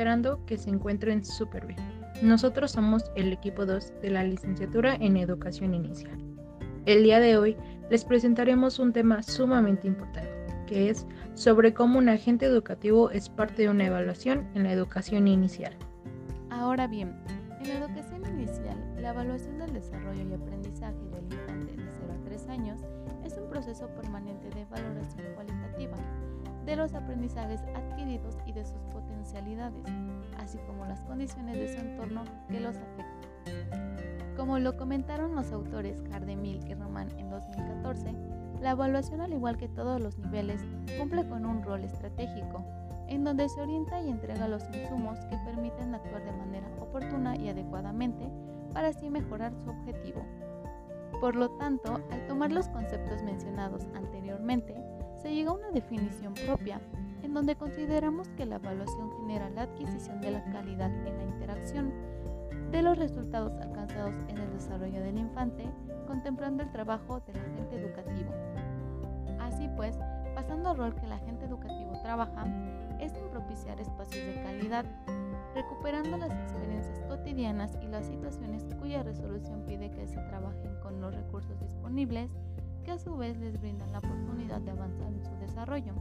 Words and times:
esperando 0.00 0.42
que 0.46 0.56
se 0.56 0.70
encuentren 0.70 1.22
súper 1.22 1.66
bien. 1.66 1.78
Nosotros 2.22 2.70
somos 2.70 3.12
el 3.16 3.34
equipo 3.34 3.66
2 3.66 4.00
de 4.00 4.08
la 4.08 4.24
licenciatura 4.24 4.94
en 4.94 5.18
educación 5.18 5.74
inicial. 5.74 6.18
El 6.86 7.02
día 7.02 7.20
de 7.20 7.36
hoy 7.36 7.54
les 7.90 8.06
presentaremos 8.06 8.78
un 8.78 8.94
tema 8.94 9.22
sumamente 9.22 9.86
importante, 9.86 10.32
que 10.66 10.88
es 10.88 11.06
sobre 11.34 11.74
cómo 11.74 11.98
un 11.98 12.08
agente 12.08 12.46
educativo 12.46 13.10
es 13.10 13.28
parte 13.28 13.64
de 13.64 13.68
una 13.68 13.88
evaluación 13.88 14.48
en 14.54 14.62
la 14.62 14.72
educación 14.72 15.28
inicial. 15.28 15.76
Ahora 16.48 16.86
bien, 16.86 17.14
en 17.60 17.68
la 17.68 17.84
educación 17.84 18.24
inicial, 18.24 18.78
la 19.02 19.10
evaluación 19.10 19.58
del 19.58 19.74
desarrollo 19.74 20.22
y 20.26 20.32
aprendizaje 20.32 20.96
del 21.12 21.24
infante 21.24 21.76
de 21.76 21.90
0 22.00 22.14
a 22.18 22.24
3 22.24 22.48
años 22.48 22.80
es 23.22 23.36
un 23.36 23.50
proceso 23.50 23.86
permanente 23.88 24.48
de 24.48 24.64
valoración 24.64 25.26
cualitativa 25.34 25.98
de 26.64 26.76
los 26.76 26.94
aprendizajes 26.94 27.60
adquiridos 27.74 28.38
y 28.46 28.52
de 28.52 28.64
sus 28.64 28.80
así 30.38 30.58
como 30.66 30.86
las 30.86 31.02
condiciones 31.04 31.56
de 31.56 31.72
su 31.72 31.80
entorno 31.80 32.24
que 32.48 32.60
los 32.60 32.76
afectan. 32.76 34.36
Como 34.36 34.58
lo 34.58 34.76
comentaron 34.76 35.34
los 35.34 35.52
autores 35.52 36.02
Cardemil 36.10 36.60
y 36.66 36.74
Román 36.74 37.08
en 37.18 37.30
2014, 37.30 38.14
la 38.60 38.70
evaluación, 38.72 39.20
al 39.20 39.32
igual 39.32 39.56
que 39.56 39.68
todos 39.68 40.00
los 40.00 40.18
niveles, 40.18 40.62
cumple 40.98 41.26
con 41.28 41.46
un 41.46 41.62
rol 41.62 41.84
estratégico, 41.84 42.64
en 43.08 43.24
donde 43.24 43.48
se 43.48 43.60
orienta 43.60 44.00
y 44.00 44.08
entrega 44.08 44.48
los 44.48 44.62
insumos 44.74 45.18
que 45.26 45.36
permiten 45.38 45.94
actuar 45.94 46.24
de 46.24 46.32
manera 46.32 46.68
oportuna 46.80 47.36
y 47.36 47.48
adecuadamente 47.48 48.30
para 48.72 48.88
así 48.88 49.10
mejorar 49.10 49.52
su 49.54 49.70
objetivo. 49.70 50.24
Por 51.20 51.36
lo 51.36 51.50
tanto, 51.58 52.00
al 52.10 52.26
tomar 52.26 52.52
los 52.52 52.68
conceptos 52.68 53.22
mencionados 53.22 53.86
anteriormente, 53.94 54.74
llega 55.40 55.52
a 55.52 55.54
una 55.54 55.70
definición 55.70 56.34
propia, 56.34 56.82
en 57.22 57.32
donde 57.32 57.56
consideramos 57.56 58.28
que 58.36 58.44
la 58.44 58.56
evaluación 58.56 59.10
genera 59.20 59.48
la 59.48 59.62
adquisición 59.62 60.20
de 60.20 60.32
la 60.32 60.44
calidad 60.52 60.90
en 61.06 61.16
la 61.16 61.24
interacción 61.24 61.94
de 62.70 62.82
los 62.82 62.98
resultados 62.98 63.52
alcanzados 63.58 64.14
en 64.28 64.36
el 64.36 64.52
desarrollo 64.52 65.00
del 65.00 65.16
infante, 65.16 65.64
contemplando 66.06 66.62
el 66.62 66.70
trabajo 66.72 67.20
del 67.20 67.36
agente 67.36 67.76
educativo. 67.76 68.30
Así 69.40 69.66
pues, 69.76 69.96
pasando 70.34 70.70
al 70.70 70.76
rol 70.76 70.94
que 70.94 71.06
el 71.06 71.12
agente 71.12 71.46
educativo 71.46 71.98
trabaja, 72.02 72.44
es 73.00 73.14
en 73.14 73.30
propiciar 73.30 73.80
espacios 73.80 74.26
de 74.26 74.42
calidad, 74.42 74.84
recuperando 75.54 76.18
las 76.18 76.32
experiencias 76.32 77.00
cotidianas 77.08 77.78
y 77.80 77.86
las 77.86 78.04
situaciones 78.04 78.66
cuya 78.78 79.02
resolución 79.02 79.64
pide 79.64 79.90
que 79.90 80.06
se 80.06 80.20
trabajen 80.20 80.78
con 80.82 81.00
los 81.00 81.14
recursos 81.14 81.58
disponibles, 81.60 82.30
que 82.90 82.94
a 82.94 82.98
su 82.98 83.16
vez 83.16 83.38
les 83.38 83.60
brindan 83.60 83.92
la 83.92 83.98
oportunidad 83.98 84.60
de 84.62 84.72
avanzar 84.72 85.06
en 85.12 85.24
su 85.24 85.30
desarrollo. 85.36 85.92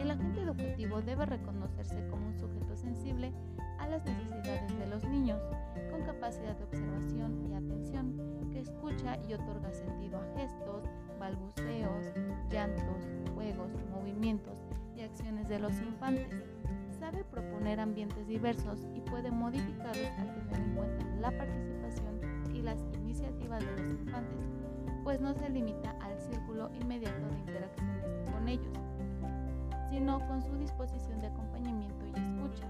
El 0.00 0.10
agente 0.10 0.40
educativo 0.40 1.02
debe 1.02 1.26
reconocerse 1.26 2.08
como 2.08 2.28
un 2.28 2.38
sujeto 2.38 2.74
sensible 2.74 3.34
a 3.78 3.86
las 3.86 4.02
necesidades 4.06 4.78
de 4.78 4.86
los 4.86 5.04
niños, 5.04 5.42
con 5.90 6.06
capacidad 6.06 6.56
de 6.56 6.64
observación 6.64 7.46
y 7.50 7.54
atención, 7.54 8.48
que 8.50 8.60
escucha 8.60 9.18
y 9.28 9.34
otorga 9.34 9.70
sentido 9.74 10.18
a 10.18 10.38
gestos, 10.38 10.84
balbuceos, 11.20 12.06
llantos, 12.50 13.06
juegos, 13.34 13.70
movimientos 13.90 14.64
y 14.96 15.02
acciones 15.02 15.50
de 15.50 15.58
los 15.58 15.78
infantes. 15.82 16.32
Sabe 16.98 17.24
proponer 17.24 17.78
ambientes 17.78 18.26
diversos 18.26 18.86
y 18.94 19.02
puede 19.02 19.30
modificarlos 19.30 20.12
al 20.18 20.34
tener 20.34 20.60
en 20.60 20.76
cuenta 20.76 21.04
la 21.20 21.30
participación 21.30 22.54
y 22.54 22.62
las 22.62 22.78
iniciativas 22.94 23.62
de 23.62 23.82
los 23.82 23.90
infantes, 23.90 24.46
pues 25.06 25.20
no 25.20 25.32
se 25.34 25.48
limita 25.48 25.95
círculo 26.30 26.70
inmediato 26.80 27.26
de 27.28 27.38
interacciones 27.38 28.30
con 28.30 28.48
ellos, 28.48 28.78
sino 29.90 30.18
con 30.26 30.42
su 30.42 30.56
disposición 30.56 31.20
de 31.20 31.28
acompañamiento 31.28 32.06
y 32.06 32.10
escucha. 32.10 32.66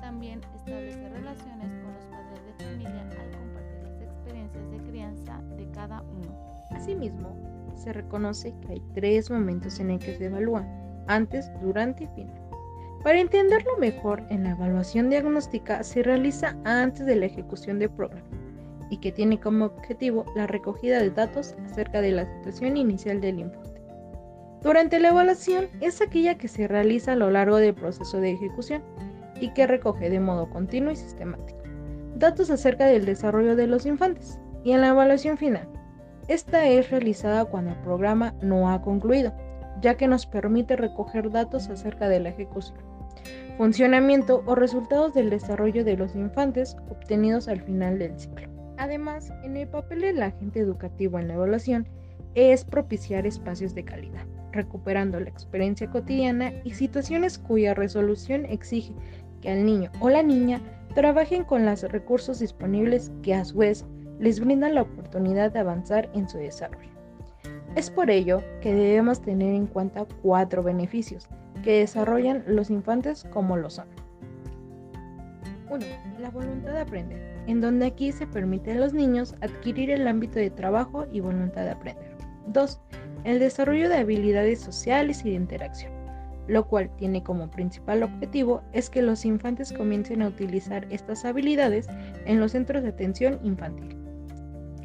También 0.00 0.40
establece 0.54 1.08
relaciones 1.10 1.68
con 1.82 1.92
los 1.92 2.04
padres 2.06 2.40
de 2.46 2.64
familia 2.64 3.08
al 3.20 3.30
compartir 3.38 3.82
las 3.82 4.00
experiencias 4.00 4.70
de 4.70 4.78
crianza 4.90 5.40
de 5.56 5.70
cada 5.70 6.02
uno. 6.02 6.64
Asimismo, 6.70 7.36
se 7.74 7.92
reconoce 7.92 8.54
que 8.60 8.72
hay 8.72 8.82
tres 8.94 9.30
momentos 9.30 9.78
en 9.80 9.90
el 9.90 9.98
que 9.98 10.16
se 10.16 10.26
evalúa, 10.26 10.64
antes, 11.06 11.50
durante 11.60 12.04
y 12.04 12.08
final. 12.08 12.40
Para 13.02 13.20
entenderlo 13.20 13.76
mejor, 13.78 14.22
en 14.28 14.44
la 14.44 14.50
evaluación 14.50 15.10
diagnóstica 15.10 15.82
se 15.82 16.02
realiza 16.02 16.56
antes 16.64 17.06
de 17.06 17.16
la 17.16 17.26
ejecución 17.26 17.78
del 17.78 17.90
programa 17.90 18.39
y 18.90 18.98
que 18.98 19.12
tiene 19.12 19.40
como 19.40 19.66
objetivo 19.66 20.26
la 20.34 20.46
recogida 20.46 21.00
de 21.00 21.10
datos 21.10 21.54
acerca 21.64 22.00
de 22.00 22.10
la 22.10 22.26
situación 22.26 22.76
inicial 22.76 23.20
del 23.20 23.38
infante. 23.38 23.80
Durante 24.62 25.00
la 25.00 25.08
evaluación 25.08 25.68
es 25.80 26.02
aquella 26.02 26.36
que 26.36 26.48
se 26.48 26.68
realiza 26.68 27.12
a 27.12 27.16
lo 27.16 27.30
largo 27.30 27.56
del 27.56 27.74
proceso 27.74 28.20
de 28.20 28.32
ejecución 28.32 28.82
y 29.40 29.54
que 29.54 29.66
recoge 29.66 30.10
de 30.10 30.20
modo 30.20 30.50
continuo 30.50 30.92
y 30.92 30.96
sistemático 30.96 31.60
datos 32.20 32.50
acerca 32.50 32.86
del 32.86 33.06
desarrollo 33.06 33.56
de 33.56 33.66
los 33.66 33.86
infantes. 33.86 34.38
Y 34.62 34.72
en 34.72 34.82
la 34.82 34.88
evaluación 34.88 35.38
final, 35.38 35.66
esta 36.28 36.66
es 36.66 36.90
realizada 36.90 37.46
cuando 37.46 37.72
el 37.72 37.78
programa 37.78 38.34
no 38.42 38.70
ha 38.70 38.82
concluido, 38.82 39.32
ya 39.80 39.96
que 39.96 40.06
nos 40.06 40.26
permite 40.26 40.76
recoger 40.76 41.30
datos 41.30 41.68
acerca 41.68 42.08
de 42.08 42.20
la 42.20 42.28
ejecución, 42.28 42.78
funcionamiento 43.56 44.44
o 44.46 44.54
resultados 44.54 45.14
del 45.14 45.30
desarrollo 45.30 45.82
de 45.82 45.96
los 45.96 46.14
infantes 46.14 46.76
obtenidos 46.90 47.48
al 47.48 47.62
final 47.62 47.98
del 47.98 48.18
ciclo. 48.18 48.48
Además, 48.80 49.30
en 49.42 49.58
el 49.58 49.68
papel 49.68 50.00
del 50.00 50.22
agente 50.22 50.58
educativo 50.58 51.18
en 51.18 51.28
la 51.28 51.34
evaluación 51.34 51.86
es 52.34 52.64
propiciar 52.64 53.26
espacios 53.26 53.74
de 53.74 53.84
calidad, 53.84 54.24
recuperando 54.52 55.20
la 55.20 55.28
experiencia 55.28 55.90
cotidiana 55.90 56.50
y 56.64 56.70
situaciones 56.70 57.38
cuya 57.38 57.74
resolución 57.74 58.46
exige 58.46 58.94
que 59.42 59.50
al 59.50 59.66
niño 59.66 59.92
o 60.00 60.08
la 60.08 60.22
niña 60.22 60.62
trabajen 60.94 61.44
con 61.44 61.66
los 61.66 61.82
recursos 61.82 62.38
disponibles 62.38 63.12
que 63.22 63.34
a 63.34 63.44
su 63.44 63.58
vez 63.58 63.84
les 64.18 64.40
brindan 64.40 64.74
la 64.74 64.82
oportunidad 64.82 65.52
de 65.52 65.58
avanzar 65.58 66.08
en 66.14 66.26
su 66.26 66.38
desarrollo. 66.38 66.88
Es 67.76 67.90
por 67.90 68.10
ello 68.10 68.42
que 68.62 68.72
debemos 68.72 69.20
tener 69.20 69.54
en 69.54 69.66
cuenta 69.66 70.06
cuatro 70.22 70.62
beneficios 70.62 71.28
que 71.62 71.80
desarrollan 71.80 72.44
los 72.46 72.70
infantes 72.70 73.26
como 73.30 73.58
lo 73.58 73.68
son. 73.68 73.88
1. 75.70 75.86
La 76.18 76.30
voluntad 76.30 76.72
de 76.72 76.80
aprender, 76.80 77.42
en 77.46 77.60
donde 77.60 77.86
aquí 77.86 78.12
se 78.12 78.26
permite 78.26 78.72
a 78.72 78.76
los 78.76 78.92
niños 78.92 79.34
adquirir 79.40 79.90
el 79.90 80.06
ámbito 80.06 80.38
de 80.38 80.50
trabajo 80.50 81.06
y 81.12 81.20
voluntad 81.20 81.64
de 81.64 81.70
aprender. 81.70 82.16
2. 82.48 82.80
El 83.24 83.38
desarrollo 83.38 83.88
de 83.88 83.98
habilidades 83.98 84.60
sociales 84.60 85.24
y 85.24 85.30
de 85.30 85.36
interacción, 85.36 85.92
lo 86.48 86.66
cual 86.66 86.90
tiene 86.96 87.22
como 87.22 87.50
principal 87.50 88.02
objetivo 88.02 88.62
es 88.72 88.90
que 88.90 89.02
los 89.02 89.24
infantes 89.24 89.72
comiencen 89.72 90.22
a 90.22 90.28
utilizar 90.28 90.86
estas 90.90 91.24
habilidades 91.24 91.86
en 92.26 92.40
los 92.40 92.52
centros 92.52 92.82
de 92.82 92.88
atención 92.88 93.38
infantil 93.42 94.00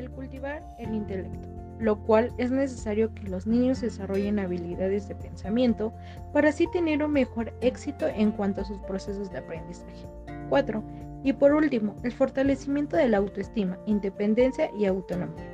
el 0.00 0.10
cultivar 0.10 0.64
el 0.78 0.94
intelecto, 0.94 1.48
lo 1.80 1.98
cual 1.98 2.32
es 2.38 2.50
necesario 2.50 3.14
que 3.14 3.28
los 3.28 3.46
niños 3.46 3.80
desarrollen 3.80 4.38
habilidades 4.38 5.08
de 5.08 5.14
pensamiento 5.14 5.92
para 6.32 6.50
así 6.50 6.66
tener 6.68 7.02
un 7.02 7.12
mejor 7.12 7.52
éxito 7.62 8.06
en 8.06 8.32
cuanto 8.32 8.60
a 8.60 8.64
sus 8.64 8.78
procesos 8.80 9.30
de 9.32 9.38
aprendizaje. 9.38 10.06
4. 10.50 10.82
Y 11.24 11.32
por 11.32 11.54
último, 11.54 11.96
el 12.02 12.12
fortalecimiento 12.12 12.96
de 12.96 13.08
la 13.08 13.18
autoestima, 13.18 13.78
independencia 13.86 14.70
y 14.78 14.84
autonomía, 14.84 15.46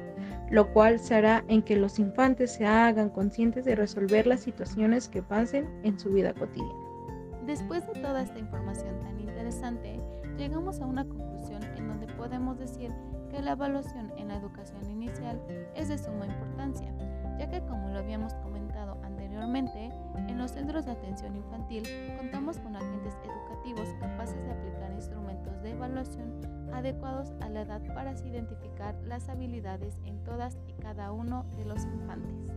lo 0.51 0.73
cual 0.73 0.99
se 0.99 1.15
hará 1.15 1.45
en 1.49 1.63
que 1.63 1.77
los 1.77 1.99
infantes 1.99 2.53
se 2.53 2.67
hagan 2.67 3.11
conscientes 3.11 3.65
de 3.65 3.77
resolver 3.77 4.27
las 4.27 4.41
situaciones 4.41 5.09
que 5.09 5.23
pasen 5.23 5.69
en 5.85 5.99
su 5.99 6.11
vida 6.11 6.35
cotidiana. 6.35 6.75
Después 7.47 7.87
de 7.87 8.01
toda 8.01 8.23
esta 8.23 8.39
información 8.39 8.99
tan 9.01 9.21
interesante, 9.21 10.01
llegamos 10.37 10.81
a 10.81 10.87
una 10.87 11.05
conclusión 11.05 11.63
en 11.77 11.89
donde 11.89 12.07
podemos 12.15 12.59
decir 12.59 12.91
que 13.29 13.43
la 13.43 13.53
evaluación 13.53 14.13
en 14.17 14.29
la 14.29 14.37
educación 14.37 14.91
inicial 14.91 15.41
es 15.75 15.89
de 15.89 15.99
suma 15.99 16.27
importancia, 16.27 16.93
ya 17.39 17.49
que 17.49 17.61
como 17.61 17.89
lo 17.89 17.99
habíamos 17.99 18.35
comentado 18.35 18.99
anteriormente, 19.03 19.91
en 20.17 20.39
los 20.39 20.53
centros 20.53 20.87
de 20.87 20.93
atención 20.93 21.37
infantil 21.37 21.85
contamos 22.17 22.59
con 22.59 22.77
agentes 22.77 23.15
educativos 23.25 23.89
capaces 24.01 24.43
de 24.45 24.53
aplicar 24.53 24.93
instrumentos 24.93 25.63
de 25.63 25.71
evaluación 25.73 26.41
adecuados 26.73 27.33
a 27.41 27.49
la 27.49 27.63
edad 27.63 27.83
para 27.95 28.11
así 28.11 28.29
identificar 28.29 28.95
las 29.05 29.29
habilidades 29.29 30.01
en 30.05 30.23
todas 30.25 30.59
y 30.67 30.73
cada 30.75 31.13
uno 31.13 31.45
de 31.57 31.65
los 31.65 31.85
infantes. 31.85 32.53